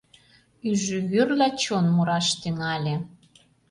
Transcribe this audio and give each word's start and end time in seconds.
Ӱжӱвӱрла 0.69 1.49
чон 1.61 1.85
мураш 1.95 2.27
тӱҥале. 2.41 2.95